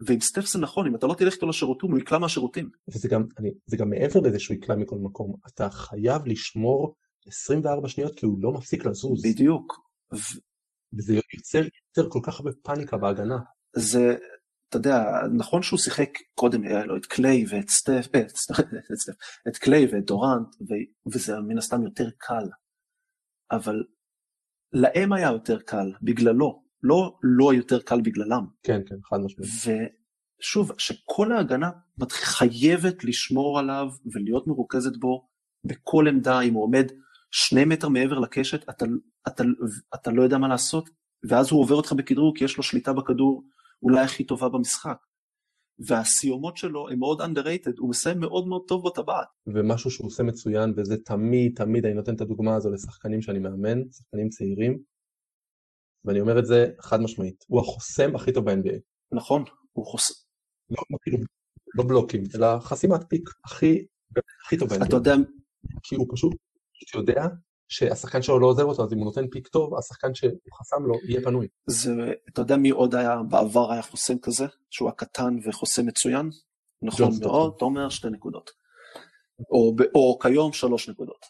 [0.00, 2.70] ועם סטף זה נכון, אם אתה לא תלך איתו לשירותים, הוא יקלע מהשירותים.
[2.88, 7.88] וזה גם, אני, זה גם מעבר לזה שהוא יקלע מכל מקום, אתה חייב לשמור 24
[7.88, 9.22] שניות כי הוא לא מפסיק לזוז.
[9.24, 9.80] בדיוק.
[10.92, 13.38] וזה יוצר, יוצר כל כך הרבה פאניקה בהגנה.
[13.76, 14.16] זה,
[14.68, 15.04] אתה יודע,
[15.36, 18.36] נכון שהוא שיחק קודם, היה לו את קליי ואת סטף, אה, את,
[19.02, 19.12] סטף,
[19.48, 20.72] את קליי ואת דורנט, ו,
[21.12, 22.44] וזה מן הסתם יותר קל,
[23.50, 23.84] אבל
[24.72, 28.46] להם היה יותר קל, בגללו, לא לא יותר קל בגללם.
[28.62, 29.50] כן, כן, חד משמעית.
[30.40, 31.70] ושוב, שכל ההגנה
[32.10, 35.28] חייבת לשמור עליו ולהיות מרוכזת בו
[35.64, 36.86] בכל עמדה, אם הוא עומד
[37.30, 38.84] שני מטר מעבר לקשת, אתה,
[39.28, 39.44] אתה,
[39.94, 40.90] אתה לא יודע מה לעשות,
[41.28, 43.44] ואז הוא עובר אותך בכדרור כי יש לו שליטה בכדור
[43.82, 44.96] אולי הכי טובה במשחק.
[45.78, 49.26] והסיומות שלו הן מאוד underrated, הוא מסיים מאוד מאוד טוב בטבעת.
[49.46, 53.78] ומשהו שהוא עושה מצוין, וזה תמיד תמיד, אני נותן את הדוגמה הזו לשחקנים שאני מאמן,
[53.92, 54.78] שחקנים צעירים,
[56.04, 58.78] ואני אומר את זה חד משמעית, הוא החוסם הכי טוב ב-NBA.
[59.12, 60.14] נכון, הוא חוסם.
[60.70, 61.18] לא, לא, כאילו,
[61.74, 63.86] לא בלוקים, אלא חסימת פיק הכי,
[64.44, 64.86] הכי טוב ב-NBA.
[64.86, 65.14] אתה יודע...
[65.82, 66.32] כי הוא פשוט
[66.94, 67.26] יודע
[67.68, 70.94] שהשחקן שלו לא עוזב אותו, אז אם הוא נותן פיק טוב, השחקן שהוא חסם לו
[71.08, 71.48] יהיה פנוי.
[71.66, 71.92] זה,
[72.28, 76.30] אתה יודע מי עוד היה בעבר היה חוסם כזה, שהוא הקטן וחוסם מצויין?
[76.82, 78.50] נכון מאוד, תומר שתי נקודות.
[79.50, 81.26] או, או כיום שלוש נקודות.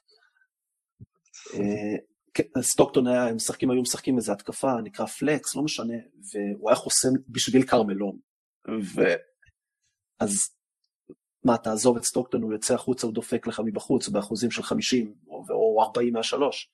[1.55, 1.97] אה,
[2.35, 5.95] כן, סטוקטון היה, הם משחקים, היו משחקים איזה התקפה, נקרא פלקס, לא משנה,
[6.33, 8.19] והוא היה חוסם בשביל קרמלון.
[8.95, 10.56] ואז
[11.47, 15.83] מה, תעזוב את סטוקטון, הוא יוצא החוצה, הוא דופק לך מבחוץ באחוזים של 50 או
[15.83, 16.71] 40 מהשלוש,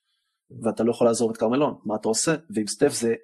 [0.62, 2.34] ואתה לא יכול לעזוב את קרמלון, מה אתה עושה?
[2.50, 3.14] ועם סטף זה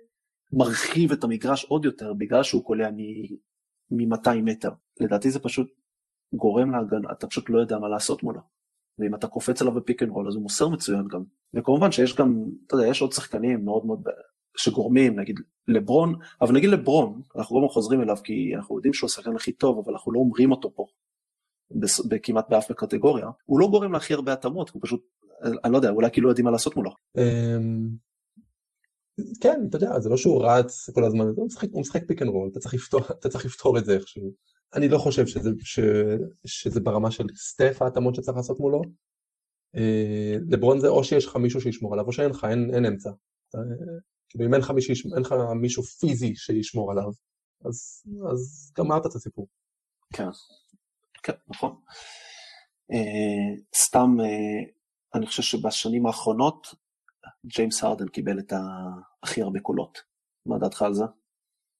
[0.52, 4.70] מרחיב את המגרש עוד יותר, בגלל שהוא קולע מ-200 מטר.
[5.00, 5.72] לדעתי זה פשוט
[6.34, 8.40] גורם להגנה, אתה פשוט לא יודע מה לעשות מולו.
[8.98, 11.22] ואם אתה קופץ עליו ב pick and roll אז הוא מוסר מצוין גם.
[11.54, 14.02] וכמובן שיש גם, אתה יודע, יש עוד שחקנים מאוד מאוד
[14.56, 19.36] שגורמים, נגיד לברון, אבל נגיד לברון, אנחנו גם חוזרים אליו כי אנחנו יודעים שהוא השחקן
[19.36, 20.86] הכי טוב, אבל אנחנו לא אומרים אותו פה
[22.22, 25.00] כמעט באף קטגוריה, הוא לא גורם להכי הרבה התאמות, הוא פשוט,
[25.64, 26.90] אני לא יודע, אולי כאילו יודעים מה לעשות מולו.
[27.18, 27.88] אמ,
[29.40, 32.30] כן, אתה יודע, זה לא שהוא רץ כל הזמן, הוא משחק, הוא משחק pick and
[32.30, 32.50] roll,
[33.20, 34.32] אתה צריך לפתור את זה איכשהו.
[34.74, 35.80] אני לא חושב שזה, ש,
[36.46, 38.82] שזה ברמה של סטף ההתאמות שצריך לעשות מולו.
[39.76, 43.10] אה, לברון זה או שיש לך מישהו שישמור עליו או שאין לך, אין, אין אמצע.
[44.28, 47.10] כאילו אם אין לך, מישהו, אין לך מישהו פיזי שישמור עליו,
[47.64, 48.02] אז,
[48.32, 49.48] אז גמרת את הסיפור.
[50.12, 50.28] כן,
[51.28, 51.76] כן, נכון.
[52.92, 54.70] Uh, סתם, uh,
[55.14, 56.66] אני חושב שבשנים האחרונות
[57.46, 58.52] ג'יימס הרדן קיבל את
[59.22, 59.98] הכי הרבה קולות.
[60.46, 61.04] מה דעתך על זה?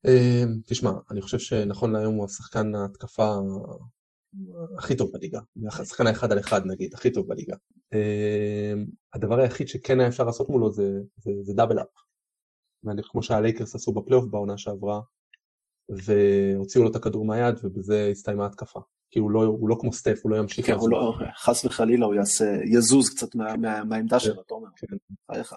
[0.07, 3.35] Uh, תשמע, אני חושב שנכון להיום הוא השחקן ההתקפה
[4.79, 5.41] הכי טוב בליגה,
[5.81, 7.57] השחקן האחד על אחד נגיד, הכי טוב בליגה.
[9.15, 11.87] הדבר היחיד שכן היה אפשר לעשות מולו זה, זה, זה דאבל אפ.
[13.11, 15.01] כמו שהלייקרס עשו בפלייאוף בעונה שעברה,
[15.89, 18.81] והוציאו לו את הכדור מהיד ובזה הסתיימה התקפה.
[19.11, 22.07] כי הוא לא, הוא לא כמו סטף, הוא לא ימשיך כן, הוא לא, חס וחלילה
[22.07, 24.97] הוא יעשה, יזוז קצת מה, מה, מהעמדה שלו, אתה אומר, כן.
[25.33, 25.55] חייך.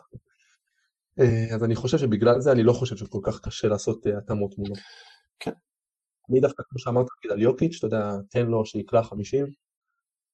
[1.20, 4.58] אה, אז אני חושב שבגלל זה אני לא חושב שכל כך קשה לעשות אה, התאמות
[4.58, 4.76] מולו.
[5.40, 5.52] כן.
[6.30, 9.46] אני דווקא, כמו שאמרת, על יוקיץ', אתה יודע, תן לו שיקלע 50,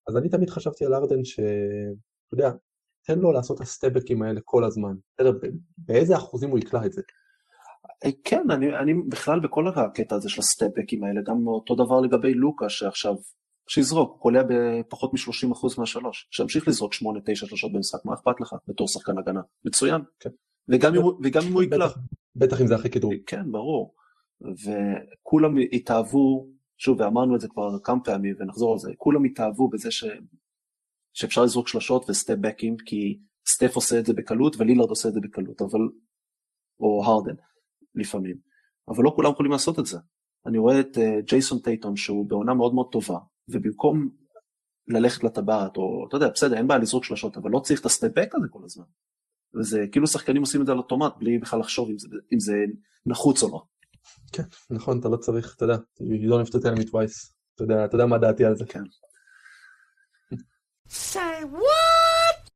[0.07, 1.43] אז אני תמיד חשבתי על ארדן שאתה
[2.33, 2.51] יודע,
[3.03, 4.95] תן לו לעשות הסטבקים האלה כל הזמן.
[5.77, 7.01] באיזה אחוזים הוא יקלע את זה?
[8.05, 12.33] אה, כן, אני, אני בכלל בכל הקטע הזה של הסטפקים האלה, גם אותו דבר לגבי
[12.33, 13.15] לוקה שעכשיו,
[13.69, 16.97] שיזרוק, הוא קולע בפחות מ-30% מהשלוש, שימשיך לזרוק 8-9
[17.33, 19.41] שלושות במשחק, מה אכפת לך בתור שחקן הגנה?
[19.65, 20.01] מצוין.
[20.19, 20.29] כן.
[20.69, 21.87] וגם, אם, וגם אם הוא יקלע.
[22.35, 23.13] בטח אם זה הכי כדור.
[23.27, 23.93] כן, ברור.
[24.41, 29.91] וכולם התאהבו, שוב, ואמרנו את זה כבר כמה פעמים ונחזור על זה, כולם התאהבו בזה
[29.91, 30.05] ש...
[31.13, 35.61] שאפשר לזרוק שלושות וסטפ-בקים, כי סטף עושה את זה בקלות ולילרד עושה את זה בקלות,
[35.61, 35.79] אבל...
[36.79, 37.35] או הרדן.
[37.97, 38.37] לפעמים,
[38.87, 39.97] אבל לא כולם יכולים לעשות את זה.
[40.45, 43.17] אני רואה את אה, ג'ייסון טייטון שהוא בעונה מאוד מאוד טובה,
[43.49, 44.09] ובמקום
[44.87, 48.35] ללכת לטבעת, או אתה יודע, בסדר, אין בעיה לזרוק שלשות, אבל לא צריך את הסטפ-בק
[48.35, 48.85] הזה כל הזמן.
[49.59, 52.53] וזה כאילו שחקנים עושים את זה על אוטומט, בלי בכלל לחשוב אם זה, אם זה
[53.05, 53.63] נחוץ או לא.
[54.31, 57.33] כן, נכון, אתה לא צריך, אתה יודע, you don't have to tell me twice.
[57.55, 58.65] אתה יודע, אתה יודע מה דעתי על זה.
[58.65, 58.83] כן.
[60.89, 62.49] Say what?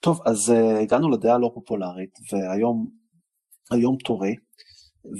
[0.00, 2.90] טוב, אז uh, הגענו לדעה הלא פופולרית, והיום
[3.70, 4.34] היום תורי,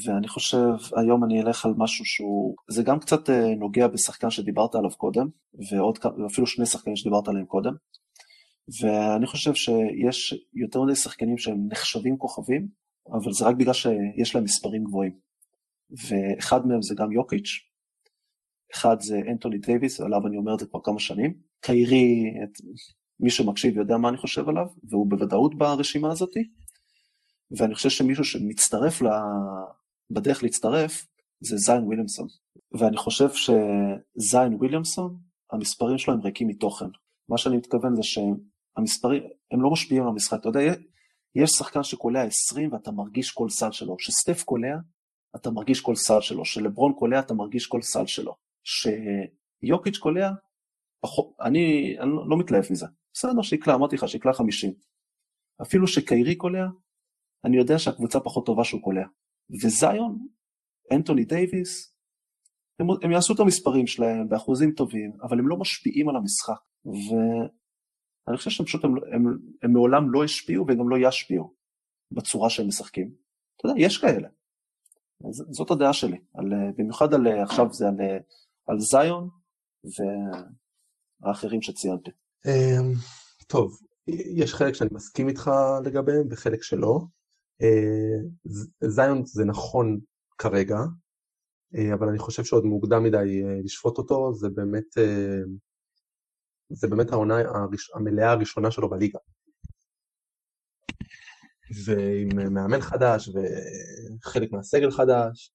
[0.04, 4.74] ואני חושב, היום אני אלך על משהו שהוא, זה גם קצת אה, נוגע בשחקן שדיברת
[4.74, 5.26] עליו קודם,
[5.70, 7.72] ועוד, ואפילו שני שחקנים שדיברת עליהם קודם,
[8.80, 12.68] ואני חושב שיש יותר מדי שחקנים שהם נחשבים כוכבים,
[13.12, 15.12] אבל זה רק בגלל שיש להם מספרים גבוהים.
[16.08, 17.50] ואחד מהם זה גם יוקיץ',
[18.74, 22.50] אחד זה אנטוני דייוויס, עליו אני אומר את זה כבר כמה שנים, קיירי, את,
[23.20, 26.40] מי שמקשיב יודע מה אני חושב עליו, והוא בוודאות ברשימה הזאתי.
[27.58, 29.22] ואני חושב שמישהו שמצטרף, לה...
[30.10, 31.06] בדרך להצטרף,
[31.40, 32.28] זה זיין וויליאמסון.
[32.72, 35.16] ואני חושב שזיין וויליאמסון,
[35.52, 36.88] המספרים שלו הם ריקים מתוכן.
[37.28, 40.40] מה שאני מתכוון זה שהמספרים, הם לא משפיעים על המשחק.
[40.40, 40.60] אתה יודע,
[41.34, 43.96] יש שחקן שקולע 20 ואתה מרגיש כל סל שלו.
[43.96, 44.76] כשסטף קולע,
[45.36, 46.42] אתה מרגיש כל סל שלו.
[46.42, 48.34] כשלברון קולע, אתה מרגיש כל סל שלו.
[48.62, 50.30] כשיוקיץ' קולע,
[51.00, 52.86] פחות, אני, אני לא מתלהב מזה.
[53.12, 54.72] בסדר, שיקלע, אמרתי לך, שיקלע 50.
[55.62, 56.66] אפילו שקיירי קולע,
[57.44, 59.06] אני יודע שהקבוצה פחות טובה שהוא קולע.
[59.62, 60.26] וזיון,
[60.92, 61.94] אנטוני דייוויס,
[62.78, 66.60] הם, הם יעשו את המספרים שלהם באחוזים טובים, אבל הם לא משפיעים על המשחק.
[68.28, 71.54] אני חושב שהם פשוט, הם, הם, הם מעולם לא השפיעו וגם לא ישפיעו
[72.12, 73.14] בצורה שהם משחקים.
[73.56, 74.28] אתה יודע, יש כאלה.
[75.30, 76.44] זאת הדעה שלי, על,
[76.76, 77.94] במיוחד על, עכשיו זה על,
[78.66, 79.28] על זיון
[81.22, 82.10] והאחרים שציינתי.
[82.46, 82.92] אמ,
[83.46, 83.78] טוב,
[84.36, 85.50] יש חלק שאני מסכים איתך
[85.84, 87.00] לגביהם וחלק שלא.
[87.64, 90.00] אה, זיון זה נכון
[90.38, 90.78] כרגע,
[91.76, 94.84] אה, אבל אני חושב שעוד מוקדם מדי אה, לשפוט אותו, זה באמת,
[96.68, 97.34] זה באמת העונה
[97.94, 99.18] המלאה הראשונה שלו בליגה.
[101.84, 105.52] ועם מאמן חדש וחלק מהסגל חדש,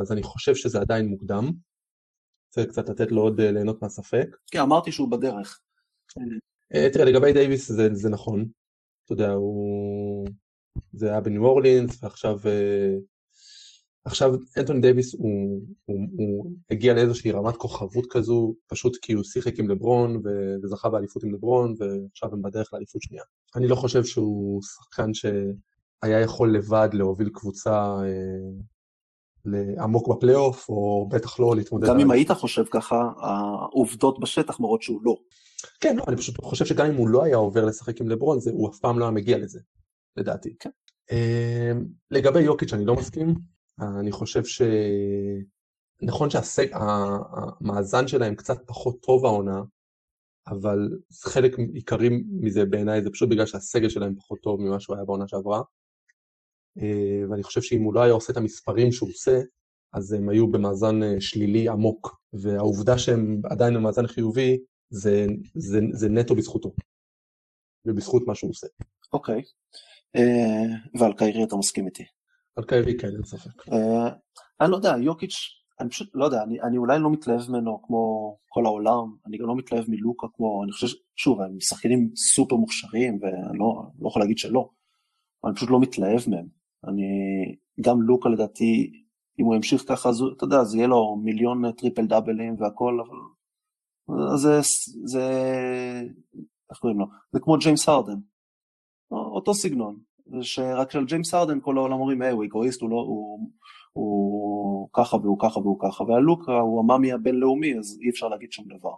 [0.00, 1.50] אז אני חושב שזה עדיין מוקדם.
[2.48, 4.36] צריך קצת לתת לו עוד ליהנות מהספק.
[4.50, 5.60] כן, אמרתי שהוא בדרך.
[6.92, 8.48] תראה, לגבי דייוויס זה, זה נכון.
[9.04, 10.26] אתה יודע, הוא...
[10.92, 12.96] זה היה בניו אורלינס, ועכשיו אה,
[14.04, 19.58] עכשיו אנטוני דייוויס הוא, הוא, הוא הגיע לאיזושהי רמת כוכבות כזו, פשוט כי הוא שיחק
[19.58, 20.22] עם לברון
[20.62, 23.22] וזכה באליפות עם לברון, ועכשיו הם בדרך לאליפות שנייה.
[23.56, 31.40] אני לא חושב שהוא שחקן שהיה יכול לבד להוביל קבוצה אה, עמוק בפלייאוף, או בטח
[31.40, 31.88] לא להתמודד...
[31.88, 35.16] גם אם היית חושב ככה, העובדות בשטח מראות שהוא לא.
[35.80, 38.50] כן, לא, אני פשוט חושב שגם אם הוא לא היה עובר לשחק עם לברון, זה,
[38.50, 39.60] הוא אף פעם לא היה מגיע לזה.
[40.16, 40.56] לדעתי.
[40.60, 40.70] כן.
[41.10, 43.34] אמ, לגבי יוקיץ' אני לא מסכים,
[44.00, 44.62] אני חושב ש...
[46.02, 49.62] נכון שהמאזן שלהם קצת פחות טוב העונה,
[50.46, 50.78] אבל
[51.24, 52.08] חלק עיקרי
[52.40, 55.62] מזה בעיניי זה פשוט בגלל שהסגל שלהם פחות טוב ממה שהוא היה בעונה שעברה.
[56.78, 59.40] אה, ואני חושב שאם הוא לא היה עושה את המספרים שהוא עושה,
[59.92, 64.58] אז הם היו במאזן אה, שלילי עמוק, והעובדה שהם עדיין במאזן חיובי,
[64.90, 66.72] זה, זה, זה נטו בזכותו,
[67.86, 68.66] ובזכות מה שהוא עושה.
[69.12, 69.40] אוקיי.
[69.40, 69.89] Okay.
[70.16, 72.04] אה, ועל קיירי אתה מסכים איתי.
[72.56, 73.68] על קיירי כן, אין ספק.
[73.72, 74.08] אה,
[74.60, 78.36] אני לא יודע, יוקיץ', אני פשוט לא יודע, אני, אני אולי לא מתלהב ממנו כמו
[78.48, 83.18] כל העולם, אני גם לא מתלהב מלוקה כמו, אני חושב, שוב, הם שחקנים סופר מוכשרים,
[83.22, 84.68] ואני לא, לא יכול להגיד שלא,
[85.46, 86.46] אני פשוט לא מתלהב מהם.
[86.88, 87.02] אני,
[87.80, 88.92] גם לוקה לדעתי,
[89.40, 92.98] אם הוא ימשיך ככה, אז אתה יודע, זה יהיה לו מיליון triple double ים והכל,
[93.00, 94.60] אבל זה,
[95.04, 95.22] זה,
[96.70, 97.06] איך קוראים לו?
[97.32, 98.18] זה כמו ג'יימס הרדן.
[99.10, 99.96] אותו סגנון,
[100.42, 103.50] שרק שעל ג'יימס הארדן כל העולם אומרים, היי, הוא אגואיסט, הוא, לא, הוא,
[103.92, 108.64] הוא ככה והוא ככה והוא ככה, והלוקה הוא המאמי הבינלאומי, אז אי אפשר להגיד שום
[108.78, 108.94] דבר.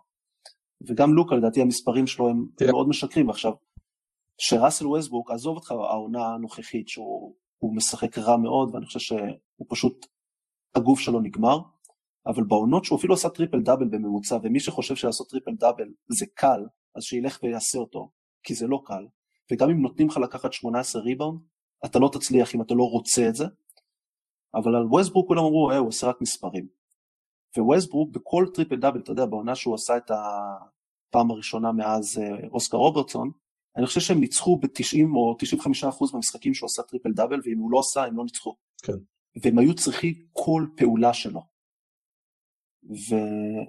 [0.88, 2.66] וגם לוקה, לדעתי המספרים שלו הם yeah.
[2.70, 3.31] מאוד משקרים.
[3.31, 3.53] עכשיו,
[4.38, 7.35] שראסל וסטברוק, עזוב אותך העונה הנוכחית, שהוא
[7.77, 10.07] משחק רע מאוד, ואני חושב שהוא פשוט,
[10.75, 11.59] הגוף שלו נגמר,
[12.27, 16.66] אבל בעונות שהוא אפילו עשה triple double בממוצע, ומי שחושב שלעשות triple double זה קל,
[16.94, 18.11] אז שילך ויעשה אותו,
[18.42, 19.07] כי זה לא קל,
[19.53, 21.41] וגם אם נותנים לך לקחת 18 ריבאונד,
[21.85, 23.45] אתה לא תצליח אם אתה לא רוצה את זה,
[24.55, 26.67] אבל על ווסטברוק כולם אמרו, אה, הוא עושה רק מספרים.
[27.59, 32.77] וווסטברוק בכל triple double, אתה יודע, בעונה שהוא עשה את הפעם הראשונה מאז אה, אוסקר
[32.77, 33.31] רוברטסון,
[33.77, 37.71] אני חושב שהם ניצחו ב-90 או 95 אחוז מהמשחקים שהוא עשה triple double, ואם הוא
[37.71, 38.57] לא עשה, הם לא ניצחו.
[38.83, 38.93] כן.
[39.43, 41.41] והם היו צריכים כל פעולה שלו.
[42.85, 43.15] ו...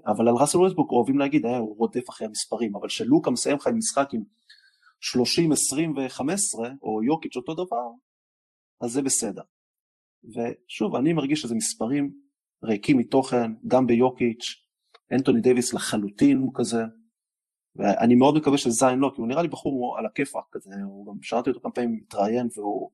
[0.06, 3.68] אבל על ראסל ווסטברוק אוהבים להגיד, אה, הוא רודף אחרי המספרים, אבל כשלוקה מסיים לך
[3.68, 4.24] עם משחק עם
[5.04, 6.24] 30, 20 ו-15,
[6.82, 7.88] או יוקיץ' אותו דבר,
[8.82, 9.42] אז זה בסדר.
[10.24, 12.14] ושוב, אני מרגיש שזה מספרים
[12.64, 14.46] ריקים מתוכן, גם ביוקיץ',
[15.12, 16.84] אנטוני דייוויס לחלוטין הוא כזה,
[17.76, 21.22] ואני מאוד מקווה שזין לא, כי הוא נראה לי בחור על הכיפאק כזה, הוא גם
[21.22, 22.92] שמעתי אותו כמה פעמים מתראיין, והוא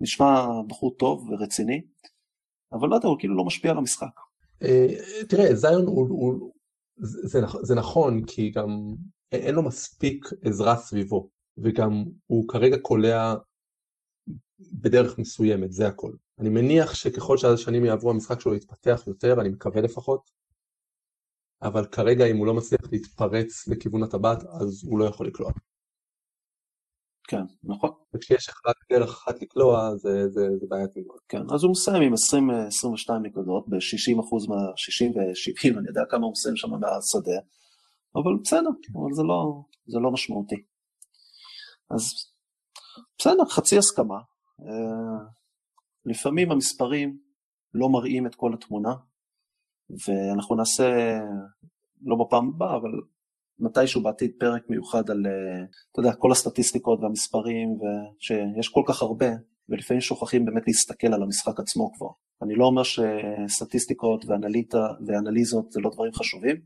[0.00, 1.82] נשמע בחור טוב ורציני,
[2.72, 4.20] אבל לא יודע, הוא כאילו לא משפיע על המשחק.
[4.62, 4.86] אה,
[5.28, 6.52] תראה, זיון הוא,
[7.62, 8.68] זה נכון, כי גם
[9.32, 11.39] אין לו מספיק עזרה סביבו.
[11.62, 13.34] וגם הוא כרגע קולע
[14.72, 16.12] בדרך מסוימת, זה הכל.
[16.38, 20.30] אני מניח שככל שהשנים יעברו המשחק שלו יתפתח יותר, אני מקווה לפחות,
[21.62, 25.50] אבל כרגע אם הוא לא מצליח להתפרץ לכיוון הטבעת, אז הוא לא יכול לקלוע.
[27.28, 27.90] כן, נכון.
[28.14, 31.20] וכשיש רק דרך אחת לקלוע, זה, זה, זה בעייתי מאוד.
[31.28, 36.56] כן, אז הוא מסיים עם 20-22 נקודות, ב-60% מה-60 ו-70, אני יודע כמה הוא מסיים
[36.56, 37.40] שם מהשדה,
[38.14, 40.69] אבל בסדר, אבל זה לא, זה לא משמעותי.
[41.90, 42.02] אז
[43.18, 44.18] בסדר, חצי הסכמה.
[44.60, 45.24] אה,
[46.04, 47.18] לפעמים המספרים
[47.74, 48.94] לא מראים את כל התמונה,
[50.06, 51.18] ואנחנו נעשה,
[52.02, 52.90] לא בפעם הבאה, אבל
[53.58, 59.30] מתישהו בעתיד פרק מיוחד על, אה, אתה יודע, כל הסטטיסטיקות והמספרים, ושיש כל כך הרבה,
[59.68, 62.08] ולפעמים שוכחים באמת להסתכל על המשחק עצמו כבר.
[62.42, 66.56] אני לא אומר שסטטיסטיקות ואנליטה, ואנליזות זה לא דברים חשובים,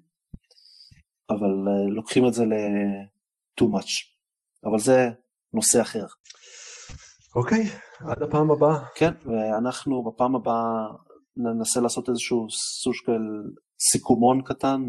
[1.31, 4.14] אבל אה, לוקחים את זה ל-too much.
[4.65, 5.09] אבל זה
[5.53, 6.07] נושא אחר.
[7.37, 7.65] אוקיי,
[8.01, 8.85] עד הפעם הבאה.
[8.95, 10.87] כן, ואנחנו בפעם הבאה
[11.37, 13.23] ננסה לעשות איזשהו סוג של
[13.81, 14.81] סיכומון קטן,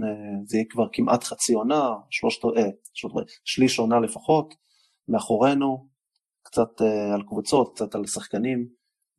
[0.45, 4.53] זה יהיה כבר כמעט חצי עונה, שלושת, אה, שלושת, שליש עונה לפחות,
[5.07, 5.87] מאחורינו,
[6.43, 6.81] קצת
[7.13, 8.67] על קבוצות, קצת על שחקנים,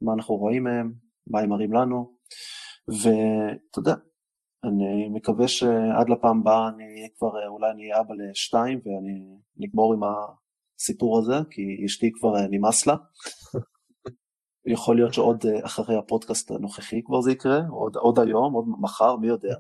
[0.02, 0.92] מה אנחנו רואים מהם,
[1.26, 2.16] מה הם מראים לנו,
[2.88, 3.94] ואתה יודע,
[4.64, 9.94] אני מקווה שעד לפעם הבאה אני אהיה כבר, אולי אני אהיה אבא לשתיים ואני נגמור
[9.94, 10.00] עם
[10.80, 12.96] הסיפור הזה, כי אשתי כבר אה, נמאס לה.
[14.74, 19.16] יכול להיות שעוד אה, אחרי הפודקאסט הנוכחי כבר זה יקרה, עוד, עוד היום, עוד מחר,
[19.16, 19.54] מי יודע.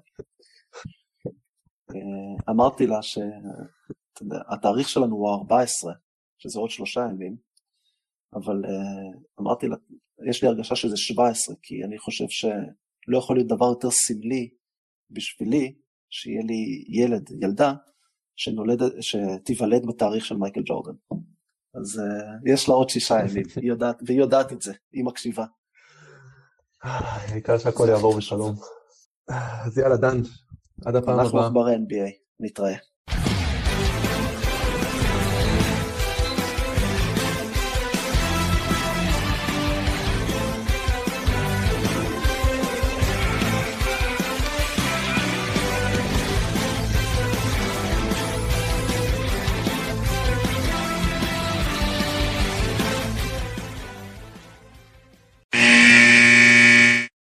[1.90, 5.92] אה, אמרתי לה שהתאריך שלנו הוא ה-14,
[6.38, 7.36] שזה עוד שלושה ימים,
[8.34, 8.62] אבל
[9.40, 9.76] אמרתי לה,
[10.28, 14.50] יש לי הרגשה שזה 17, כי אני חושב שלא יכול להיות דבר יותר סמלי
[15.10, 15.74] בשבילי,
[16.10, 17.74] שיהיה לי ילד, ילדה,
[18.36, 20.92] שנולד, שתיוולד בתאריך של מייקל ג'ורדן.
[21.74, 25.44] אז uh, יש לה עוד שישה ימים, היא יודעת, והיא יודעת את זה, היא מקשיבה.
[26.82, 28.54] העיקר שהכל יעבור בשלום.
[29.28, 30.20] אז יאללה, דן,
[30.84, 31.24] עד הפעם הבאה.
[31.24, 32.10] אנחנו כבר NBA,
[32.40, 32.76] נתראה.